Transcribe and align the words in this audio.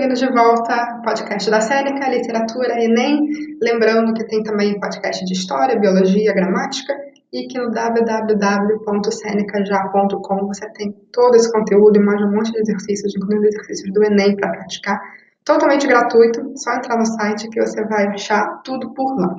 bem-vindos 0.00 0.18
de 0.18 0.32
volta 0.32 0.74
ao 0.74 1.02
podcast 1.02 1.50
da 1.50 1.60
Sêneca, 1.60 2.08
Literatura 2.08 2.82
Enem. 2.82 3.28
Lembrando 3.60 4.14
que 4.14 4.24
tem 4.24 4.42
também 4.42 4.80
podcast 4.80 5.22
de 5.26 5.34
História, 5.34 5.78
Biologia, 5.78 6.32
Gramática 6.32 6.96
e 7.30 7.46
que 7.46 7.58
no 7.58 7.70
www.senecaja.com 7.70 10.46
você 10.46 10.66
tem 10.70 10.90
todo 11.12 11.34
esse 11.34 11.52
conteúdo 11.52 11.98
e 11.98 12.02
mais 12.02 12.18
um 12.22 12.30
monte 12.30 12.50
de 12.50 12.60
exercícios, 12.60 13.14
incluindo 13.14 13.44
exercícios 13.44 13.92
do 13.92 14.02
Enem 14.02 14.36
para 14.36 14.52
praticar, 14.52 14.98
totalmente 15.44 15.86
gratuito. 15.86 16.50
Só 16.56 16.76
entrar 16.76 16.96
no 16.96 17.04
site 17.04 17.50
que 17.50 17.60
você 17.60 17.84
vai 17.84 18.06
achar 18.06 18.62
tudo 18.64 18.94
por 18.94 19.14
lá. 19.20 19.34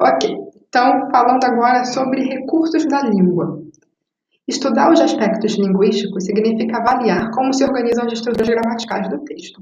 Ok, 0.00 0.38
então 0.70 1.10
falando 1.10 1.44
agora 1.44 1.84
sobre 1.84 2.22
recursos 2.22 2.86
da 2.86 3.02
língua. 3.02 3.60
Estudar 4.48 4.92
os 4.92 5.00
aspectos 5.00 5.56
linguísticos 5.56 6.24
significa 6.24 6.76
avaliar 6.76 7.32
como 7.32 7.52
se 7.52 7.64
organizam 7.64 8.06
as 8.06 8.12
estruturas 8.12 8.48
gramaticais 8.48 9.08
do 9.08 9.18
texto. 9.24 9.60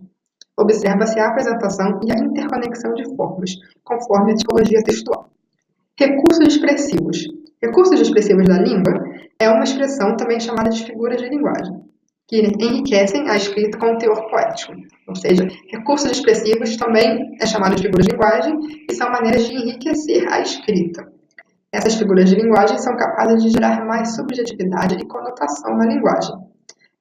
Observa-se 0.58 1.18
a 1.18 1.28
apresentação 1.28 2.00
e 2.04 2.12
a 2.12 2.18
interconexão 2.18 2.92
de 2.92 3.16
formas, 3.16 3.54
conforme 3.82 4.32
a 4.32 4.36
tipologia 4.36 4.82
textual. 4.82 5.30
Recursos 5.98 6.46
expressivos. 6.46 7.24
Recursos 7.62 7.98
expressivos 7.98 8.46
da 8.46 8.58
língua 8.58 8.92
é 9.40 9.48
uma 9.48 9.64
expressão 9.64 10.16
também 10.16 10.38
chamada 10.38 10.68
de 10.68 10.84
figuras 10.84 11.18
de 11.18 11.30
linguagem, 11.30 11.80
que 12.28 12.42
enriquecem 12.60 13.26
a 13.30 13.36
escrita 13.36 13.78
com 13.78 13.96
teor 13.96 14.28
poético. 14.28 14.74
Ou 15.08 15.16
seja, 15.16 15.48
recursos 15.70 16.10
expressivos 16.10 16.76
também 16.76 17.34
é 17.40 17.46
chamado 17.46 17.74
de 17.74 17.82
figuras 17.82 18.04
de 18.04 18.12
linguagem 18.12 18.58
e 18.90 18.94
são 18.94 19.10
maneiras 19.10 19.46
de 19.46 19.54
enriquecer 19.54 20.30
a 20.30 20.40
escrita. 20.40 21.13
Essas 21.74 21.96
figuras 21.96 22.30
de 22.30 22.36
linguagem 22.36 22.78
são 22.78 22.96
capazes 22.96 23.42
de 23.42 23.50
gerar 23.50 23.84
mais 23.84 24.14
subjetividade 24.14 24.94
e 24.94 25.04
conotação 25.08 25.76
na 25.76 25.84
linguagem. 25.84 26.32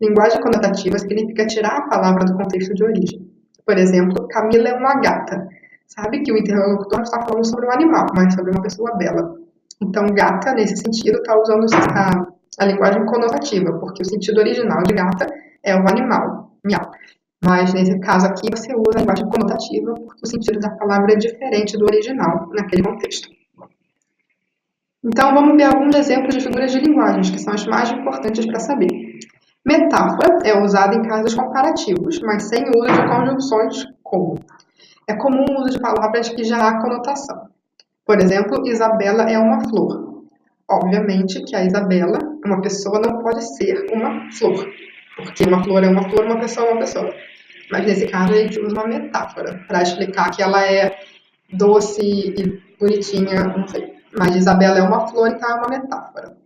Linguagem 0.01 0.41
conotativa 0.41 0.97
significa 0.97 1.45
tirar 1.45 1.77
a 1.77 1.87
palavra 1.87 2.25
do 2.25 2.35
contexto 2.35 2.73
de 2.73 2.83
origem. 2.83 3.31
Por 3.63 3.77
exemplo, 3.77 4.27
Camila 4.29 4.69
é 4.69 4.73
uma 4.73 4.95
gata. 4.95 5.47
Sabe 5.85 6.23
que 6.23 6.33
o 6.33 6.37
interlocutor 6.39 7.02
está 7.02 7.21
falando 7.21 7.45
sobre 7.45 7.67
um 7.67 7.71
animal, 7.71 8.07
mas 8.15 8.33
sobre 8.33 8.49
uma 8.49 8.63
pessoa 8.63 8.97
bela. 8.97 9.35
Então, 9.80 10.07
gata, 10.07 10.53
nesse 10.53 10.77
sentido, 10.77 11.19
está 11.19 11.39
usando 11.39 11.67
a, 11.93 12.25
a 12.58 12.65
linguagem 12.65 13.05
conotativa, 13.05 13.73
porque 13.73 14.02
o 14.02 14.05
sentido 14.05 14.39
original 14.39 14.81
de 14.81 14.95
gata 14.95 15.27
é 15.61 15.75
o 15.75 15.87
animal, 15.87 16.52
miau. 16.65 16.89
Mas 17.45 17.71
nesse 17.75 17.99
caso 17.99 18.25
aqui, 18.25 18.49
você 18.49 18.73
usa 18.75 18.97
a 18.97 18.99
linguagem 19.02 19.30
conotativa 19.30 19.93
porque 19.93 20.21
o 20.23 20.27
sentido 20.27 20.59
da 20.59 20.71
palavra 20.71 21.13
é 21.13 21.15
diferente 21.15 21.77
do 21.77 21.85
original 21.85 22.49
naquele 22.53 22.81
contexto. 22.81 23.33
Então, 25.05 25.33
vamos 25.33 25.57
ver 25.57 25.63
alguns 25.63 25.95
exemplos 25.95 26.35
de 26.35 26.41
figuras 26.41 26.71
de 26.71 26.79
linguagens, 26.79 27.29
que 27.29 27.37
são 27.37 27.53
as 27.53 27.65
mais 27.65 27.91
importantes 27.91 28.45
para 28.45 28.59
saber. 28.59 28.87
Metáfora 29.65 30.39
é 30.45 30.57
usada 30.61 30.95
em 30.95 31.01
casos 31.03 31.33
comparativos, 31.33 32.21
mas 32.21 32.43
sem 32.43 32.63
uso 32.69 32.93
de 32.93 33.07
conjunções 33.07 33.85
como. 34.01 34.39
É 35.07 35.13
comum 35.15 35.45
o 35.49 35.61
uso 35.61 35.71
de 35.71 35.79
palavras 35.81 36.29
que 36.29 36.43
já 36.45 36.67
há 36.67 36.81
conotação. 36.81 37.49
Por 38.05 38.19
exemplo, 38.19 38.65
Isabela 38.65 39.23
é 39.23 39.37
uma 39.37 39.61
flor. 39.67 40.23
Obviamente 40.69 41.43
que 41.43 41.55
a 41.55 41.65
Isabela, 41.65 42.19
uma 42.45 42.61
pessoa, 42.61 42.99
não 42.99 43.21
pode 43.21 43.43
ser 43.57 43.85
uma 43.91 44.31
flor, 44.31 44.69
porque 45.17 45.43
uma 45.43 45.63
flor 45.63 45.83
é 45.83 45.89
uma 45.89 46.09
flor, 46.09 46.25
uma 46.25 46.39
pessoa 46.39 46.67
é 46.67 46.71
uma 46.71 46.79
pessoa. 46.79 47.13
Mas 47.71 47.85
nesse 47.85 48.07
caso 48.07 48.33
a 48.33 48.37
gente 48.37 48.59
usa 48.59 48.73
uma 48.73 48.87
metáfora 48.87 49.63
para 49.67 49.81
explicar 49.81 50.31
que 50.31 50.41
ela 50.41 50.65
é 50.65 50.97
doce 51.51 52.01
e 52.01 52.61
bonitinha, 52.79 53.43
não 53.43 53.67
sei. 53.67 53.93
Mas 54.17 54.36
Isabela 54.36 54.80
é 54.80 54.81
uma 54.81 55.08
flor, 55.08 55.30
então 55.30 55.50
é 55.50 55.56
uma 55.56 55.69
metáfora. 55.69 56.38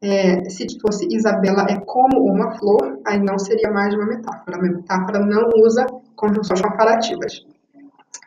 É, 0.00 0.48
se 0.48 0.66
fosse 0.80 1.08
Isabela 1.10 1.66
é 1.68 1.80
como 1.80 2.22
uma 2.24 2.56
flor, 2.56 3.00
aí 3.04 3.18
não 3.18 3.38
seria 3.38 3.70
mais 3.70 3.92
uma 3.94 4.06
metáfora. 4.06 4.56
A 4.56 4.62
metáfora 4.62 5.18
não 5.18 5.50
usa 5.56 5.86
conjunções 6.14 6.60
comparativas. 6.60 7.44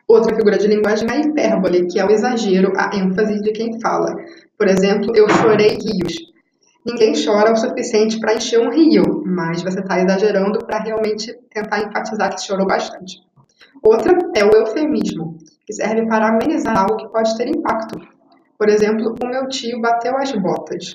Outra 0.08 0.36
figura 0.36 0.58
de 0.58 0.68
linguagem 0.68 1.10
é 1.10 1.14
a 1.14 1.20
hipérbole, 1.20 1.88
que 1.88 1.98
é 1.98 2.06
o 2.06 2.12
exagero, 2.12 2.74
a 2.76 2.94
ênfase 2.94 3.42
de 3.42 3.52
quem 3.54 3.80
fala. 3.80 4.14
Por 4.58 4.68
exemplo, 4.68 5.16
eu 5.16 5.30
chorei 5.30 5.78
rios. 5.78 6.32
Ninguém 6.86 7.14
chora 7.14 7.54
o 7.54 7.56
suficiente 7.56 8.20
para 8.20 8.34
encher 8.34 8.60
um 8.60 8.72
rio, 8.72 9.24
mas 9.26 9.62
você 9.62 9.80
está 9.80 10.00
exagerando 10.00 10.60
para 10.66 10.80
realmente 10.80 11.34
tentar 11.54 11.80
enfatizar 11.80 12.36
que 12.36 12.42
chorou 12.42 12.68
bastante. 12.68 13.22
Outra 13.82 14.18
é 14.36 14.44
o 14.44 14.52
eufemismo, 14.52 15.38
que 15.66 15.74
serve 15.74 16.06
para 16.08 16.28
amenizar 16.28 16.78
algo 16.78 16.98
que 16.98 17.08
pode 17.10 17.38
ter 17.38 17.48
impacto, 17.48 17.98
por 18.62 18.70
exemplo, 18.70 19.16
o 19.20 19.28
meu 19.28 19.48
tio 19.48 19.82
bateu 19.82 20.16
as 20.16 20.32
botas. 20.34 20.94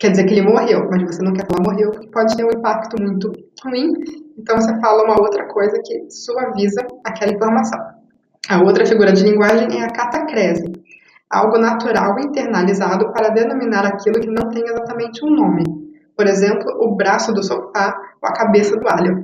Quer 0.00 0.10
dizer 0.10 0.24
que 0.24 0.34
ele 0.34 0.50
morreu, 0.50 0.88
mas 0.90 1.00
você 1.00 1.22
não 1.22 1.32
quer 1.32 1.46
falar 1.46 1.62
morreu 1.62 1.92
porque 1.92 2.08
pode 2.08 2.36
ter 2.36 2.44
um 2.44 2.50
impacto 2.50 3.00
muito 3.00 3.30
ruim. 3.62 3.92
Então 4.36 4.56
você 4.56 4.76
fala 4.80 5.04
uma 5.04 5.20
outra 5.20 5.46
coisa 5.46 5.80
que 5.84 6.10
suaviza 6.10 6.84
aquela 7.04 7.30
informação. 7.30 7.78
A 8.48 8.60
outra 8.64 8.84
figura 8.84 9.12
de 9.12 9.22
linguagem 9.22 9.80
é 9.80 9.84
a 9.84 9.92
catacrese, 9.92 10.72
algo 11.30 11.56
natural 11.56 12.18
internalizado 12.18 13.12
para 13.12 13.28
denominar 13.28 13.86
aquilo 13.86 14.20
que 14.20 14.28
não 14.28 14.48
tem 14.48 14.64
exatamente 14.64 15.24
um 15.24 15.30
nome. 15.30 15.62
Por 16.16 16.26
exemplo, 16.26 16.66
o 16.80 16.96
braço 16.96 17.32
do 17.32 17.44
sofá 17.44 17.96
ou 18.20 18.28
a 18.28 18.32
cabeça 18.32 18.76
do 18.76 18.88
alho. 18.88 19.22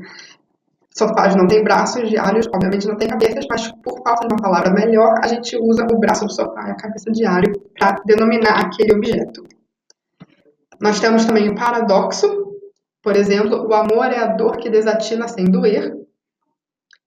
Sofás 0.96 1.34
não 1.34 1.46
tem 1.46 1.64
braços, 1.64 2.08
diários 2.08 2.46
obviamente 2.52 2.86
não 2.86 2.96
tem 2.96 3.08
cabeças, 3.08 3.46
mas 3.48 3.72
por 3.82 4.02
falta 4.02 4.28
de 4.28 4.34
uma 4.34 4.42
palavra 4.42 4.72
melhor, 4.72 5.14
a 5.22 5.26
gente 5.26 5.56
usa 5.56 5.86
o 5.90 5.98
braço 5.98 6.26
do 6.26 6.32
sofá 6.32 6.60
a 6.60 6.76
cabeça 6.76 7.10
diário 7.10 7.52
para 7.78 7.96
denominar 8.04 8.60
aquele 8.60 8.94
objeto. 8.94 9.42
Nós 10.80 11.00
temos 11.00 11.24
também 11.24 11.48
o 11.48 11.54
paradoxo, 11.54 12.28
por 13.02 13.16
exemplo, 13.16 13.66
o 13.66 13.72
amor 13.72 14.06
é 14.06 14.18
a 14.18 14.26
dor 14.26 14.58
que 14.58 14.68
desatina 14.68 15.26
sem 15.28 15.44
doer, 15.44 15.94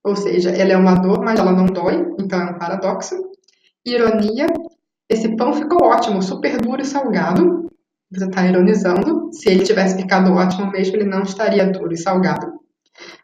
ou 0.02 0.16
seja, 0.16 0.50
ela 0.50 0.72
é 0.72 0.76
uma 0.76 0.94
dor, 0.94 1.20
mas 1.22 1.38
ela 1.38 1.52
não 1.52 1.66
dói, 1.66 2.14
então 2.20 2.40
é 2.40 2.50
um 2.50 2.58
paradoxo. 2.58 3.14
Ironia, 3.84 4.46
esse 5.08 5.36
pão 5.36 5.52
ficou 5.52 5.84
ótimo, 5.84 6.22
super 6.22 6.60
duro 6.60 6.82
e 6.82 6.84
salgado. 6.84 7.70
Você 8.10 8.24
está 8.24 8.46
ironizando. 8.46 9.32
Se 9.32 9.48
ele 9.48 9.64
tivesse 9.64 9.96
ficado 9.96 10.32
ótimo 10.32 10.70
mesmo, 10.70 10.96
ele 10.96 11.04
não 11.04 11.22
estaria 11.22 11.70
duro 11.70 11.92
e 11.92 11.96
salgado. 11.96 12.55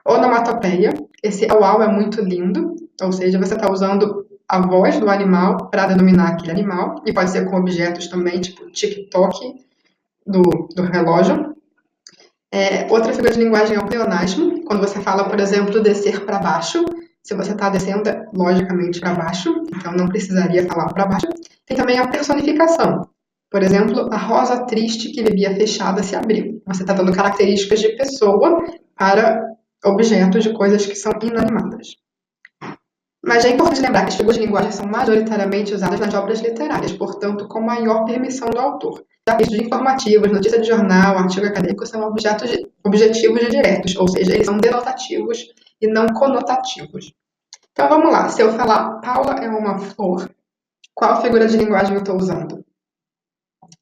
Onomatopeia, 0.06 0.94
esse 1.22 1.50
auau 1.50 1.82
é 1.82 1.88
muito 1.88 2.20
lindo, 2.20 2.74
ou 3.00 3.12
seja, 3.12 3.38
você 3.38 3.54
está 3.54 3.70
usando 3.70 4.26
a 4.48 4.60
voz 4.60 4.98
do 4.98 5.08
animal 5.08 5.70
para 5.70 5.86
denominar 5.86 6.32
aquele 6.32 6.50
animal, 6.50 6.96
e 7.06 7.12
pode 7.12 7.30
ser 7.30 7.48
com 7.48 7.56
objetos 7.56 8.08
também, 8.08 8.40
tipo 8.40 8.70
TikTok 8.70 9.54
do, 10.26 10.42
do 10.74 10.82
relógio. 10.82 11.54
É, 12.50 12.86
outra 12.90 13.12
figura 13.12 13.32
de 13.32 13.42
linguagem 13.42 13.76
é 13.76 13.80
o 13.80 13.86
pleonasmo, 13.86 14.62
quando 14.64 14.80
você 14.80 15.00
fala, 15.00 15.28
por 15.28 15.40
exemplo, 15.40 15.82
descer 15.82 16.24
para 16.26 16.38
baixo, 16.38 16.84
se 17.22 17.34
você 17.34 17.52
está 17.52 17.70
descendo, 17.70 18.02
logicamente, 18.34 19.00
para 19.00 19.14
baixo, 19.14 19.64
então 19.74 19.92
não 19.92 20.08
precisaria 20.08 20.66
falar 20.66 20.92
para 20.92 21.06
baixo. 21.06 21.28
Tem 21.64 21.76
também 21.76 21.98
a 21.98 22.08
personificação. 22.08 23.08
Por 23.48 23.62
exemplo, 23.62 24.12
a 24.12 24.16
rosa 24.16 24.66
triste 24.66 25.10
que 25.12 25.22
vivia 25.22 25.54
fechada 25.54 26.02
se 26.02 26.16
abriu. 26.16 26.60
Você 26.66 26.82
está 26.82 26.92
dando 26.94 27.12
características 27.12 27.80
de 27.80 27.96
pessoa 27.96 28.64
para 28.96 29.51
objetos 29.84 30.44
de 30.44 30.52
coisas 30.52 30.86
que 30.86 30.94
são 30.94 31.12
inanimadas. 31.22 31.96
Mas 33.24 33.44
é 33.44 33.50
importante 33.50 33.80
lembrar 33.80 34.02
que 34.02 34.08
as 34.08 34.16
figuras 34.16 34.36
de 34.36 34.44
linguagem 34.44 34.72
são 34.72 34.86
majoritariamente 34.86 35.72
usadas 35.72 36.00
nas 36.00 36.12
obras 36.12 36.40
literárias, 36.40 36.92
portanto, 36.92 37.46
com 37.46 37.60
maior 37.60 38.04
permissão 38.04 38.50
do 38.50 38.58
autor. 38.58 39.04
Já 39.28 39.36
textos 39.36 39.58
informativos, 39.58 40.32
notícia 40.32 40.60
de 40.60 40.66
jornal, 40.66 41.16
artigo 41.16 41.46
acadêmico 41.46 41.86
são 41.86 42.02
objetos 42.02 42.50
de, 42.50 42.66
objetivos 42.84 43.46
diretos, 43.48 43.94
ou 43.94 44.08
seja, 44.08 44.34
eles 44.34 44.46
são 44.46 44.58
denotativos 44.58 45.46
e 45.80 45.86
não 45.86 46.06
conotativos. 46.08 47.12
Então 47.70 47.88
vamos 47.88 48.12
lá, 48.12 48.28
se 48.28 48.42
eu 48.42 48.52
falar 48.52 49.00
Paula 49.00 49.36
é 49.36 49.48
uma 49.48 49.78
flor, 49.78 50.28
qual 50.92 51.22
figura 51.22 51.46
de 51.46 51.56
linguagem 51.56 51.94
eu 51.94 52.00
estou 52.00 52.16
usando? 52.16 52.64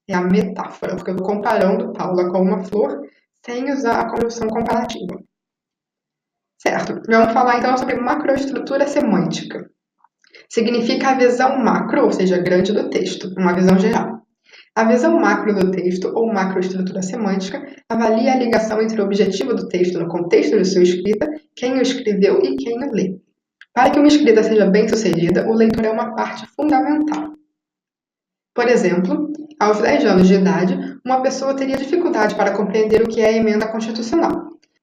É 0.07 0.15
a 0.15 0.21
metáfora, 0.21 0.97
porque 0.97 1.11
eu 1.11 1.17
estou 1.17 1.27
comparando 1.27 1.93
Paula 1.95 2.31
com 2.31 2.43
uma 2.43 2.63
flor 2.63 3.09
sem 3.45 3.73
usar 3.73 4.01
a 4.01 4.11
conjunção 4.11 4.49
comparativa. 4.49 5.19
Certo. 6.61 7.01
Vamos 7.09 7.33
falar 7.33 7.59
então 7.59 7.75
sobre 7.79 7.97
macroestrutura 7.97 8.87
semântica. 8.87 9.71
Significa 10.47 11.11
a 11.11 11.15
visão 11.15 11.59
macro, 11.59 12.05
ou 12.05 12.13
seja, 12.13 12.37
grande 12.37 12.73
do 12.73 12.91
texto, 12.91 13.33
uma 13.39 13.55
visão 13.55 13.79
geral. 13.79 14.21
A 14.75 14.85
visão 14.85 15.19
macro 15.19 15.55
do 15.55 15.71
texto, 15.71 16.13
ou 16.15 16.31
macroestrutura 16.31 17.01
semântica, 17.01 17.67
avalia 17.89 18.35
a 18.35 18.37
ligação 18.37 18.83
entre 18.83 19.01
o 19.01 19.05
objetivo 19.05 19.55
do 19.55 19.69
texto 19.69 19.99
no 19.99 20.09
contexto 20.09 20.59
de 20.59 20.65
sua 20.67 20.83
escrita, 20.83 21.29
quem 21.57 21.79
o 21.79 21.83
escreveu 21.83 22.41
e 22.43 22.57
quem 22.57 22.77
o 22.77 22.93
lê. 22.93 23.19
Para 23.73 23.91
que 23.91 23.99
uma 23.99 24.09
escrita 24.09 24.43
seja 24.43 24.67
bem 24.67 24.87
sucedida, 24.87 25.49
o 25.49 25.55
leitor 25.55 25.85
é 25.87 25.91
uma 25.91 26.15
parte 26.15 26.47
fundamental. 26.49 27.33
Por 28.55 28.69
exemplo, 28.69 29.33
aos 29.59 29.81
10 29.81 30.05
anos 30.05 30.29
de 30.29 30.35
idade, 30.35 30.79
uma 31.07 31.23
pessoa 31.23 31.55
teria 31.55 31.77
dificuldade 31.77 32.35
para 32.35 32.53
compreender 32.55 33.03
o 33.03 33.09
que 33.09 33.21
é 33.21 33.29
a 33.29 33.33
emenda 33.33 33.67
constitucional. 33.69 34.40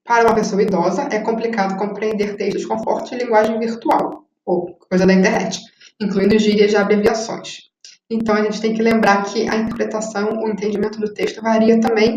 Para 0.08 0.24
uma 0.24 0.34
pessoa 0.34 0.62
idosa, 0.62 1.06
é 1.12 1.18
complicado 1.18 1.76
compreender 1.76 2.34
textos 2.36 2.64
com 2.64 2.82
forte 2.82 3.14
linguagem 3.14 3.58
virtual, 3.58 4.24
ou 4.46 4.74
coisa 4.88 5.06
da 5.06 5.12
internet, 5.12 5.60
incluindo 6.00 6.38
gírias 6.38 6.70
de 6.70 6.78
abreviações. 6.78 7.64
Então, 8.08 8.34
a 8.34 8.42
gente 8.42 8.58
tem 8.58 8.72
que 8.72 8.80
lembrar 8.80 9.22
que 9.24 9.46
a 9.46 9.56
interpretação, 9.56 10.42
o 10.42 10.48
entendimento 10.48 10.98
do 10.98 11.12
texto 11.12 11.42
varia 11.42 11.78
também 11.78 12.16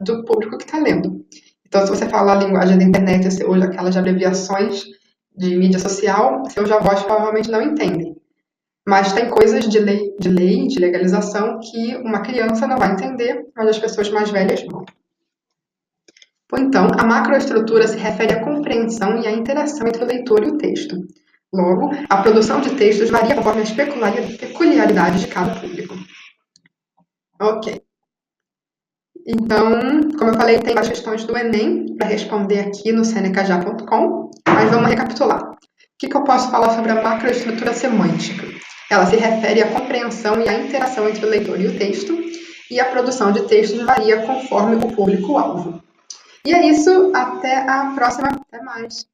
do 0.00 0.24
público 0.24 0.56
que 0.56 0.62
está 0.62 0.78
lendo. 0.78 1.26
Então, 1.66 1.84
se 1.84 1.90
você 1.90 2.08
fala 2.08 2.34
a 2.34 2.44
linguagem 2.44 2.78
da 2.78 2.84
internet 2.84 3.42
ou 3.42 3.54
aquelas 3.54 3.96
abreviações 3.96 4.84
de 5.36 5.56
mídia 5.56 5.80
social, 5.80 6.44
seus 6.48 6.70
avós 6.70 7.02
provavelmente 7.02 7.50
não 7.50 7.60
entendem. 7.60 8.16
Mas 8.86 9.12
tem 9.12 9.28
coisas 9.28 9.68
de 9.68 9.80
lei, 9.80 10.14
de 10.20 10.28
lei, 10.28 10.68
de 10.68 10.78
legalização, 10.78 11.58
que 11.58 11.96
uma 11.96 12.20
criança 12.20 12.68
não 12.68 12.78
vai 12.78 12.92
entender, 12.92 13.44
mas 13.56 13.70
as 13.70 13.78
pessoas 13.80 14.08
mais 14.08 14.30
velhas 14.30 14.62
vão. 14.62 14.84
Então, 16.52 16.88
a 16.98 17.04
macroestrutura 17.04 17.88
se 17.88 17.96
refere 17.96 18.34
à 18.34 18.44
compreensão 18.44 19.20
e 19.20 19.26
à 19.26 19.32
interação 19.32 19.86
entre 19.88 20.04
o 20.04 20.06
leitor 20.06 20.44
e 20.44 20.48
o 20.48 20.58
texto. 20.58 20.96
Logo, 21.52 21.90
a 22.10 22.16
produção 22.18 22.60
de 22.60 22.70
textos 22.74 23.10
varia 23.10 23.34
conforme 23.34 23.62
as 23.62 23.70
peculiaridades 23.70 25.20
de 25.20 25.28
cada 25.28 25.54
público. 25.54 25.94
Ok. 27.40 27.80
Então, 29.26 30.10
como 30.18 30.30
eu 30.30 30.34
falei, 30.34 30.58
tem 30.58 30.74
várias 30.74 30.90
questões 30.90 31.24
do 31.24 31.36
Enem 31.36 31.96
para 31.96 32.08
responder 32.08 32.60
aqui 32.60 32.92
no 32.92 33.04
senecajá.com, 33.04 34.30
mas 34.46 34.70
vamos 34.70 34.90
recapitular. 34.90 35.52
O 35.52 35.56
que, 35.98 36.08
que 36.08 36.16
eu 36.16 36.24
posso 36.24 36.50
falar 36.50 36.70
sobre 36.70 36.90
a 36.90 37.00
macroestrutura 37.02 37.72
semântica? 37.72 38.46
Ela 38.90 39.06
se 39.06 39.16
refere 39.16 39.62
à 39.62 39.68
compreensão 39.68 40.40
e 40.40 40.48
à 40.48 40.60
interação 40.60 41.08
entre 41.08 41.24
o 41.24 41.28
leitor 41.28 41.60
e 41.60 41.68
o 41.68 41.78
texto, 41.78 42.18
e 42.70 42.80
a 42.80 42.86
produção 42.86 43.30
de 43.30 43.42
textos 43.42 43.80
varia 43.82 44.22
conforme 44.22 44.76
o 44.76 44.92
público-alvo. 44.92 45.83
E 46.46 46.52
é 46.52 46.66
isso, 46.66 47.10
até 47.14 47.66
a 47.68 47.94
próxima, 47.94 48.28
até 48.28 48.62
mais! 48.62 49.13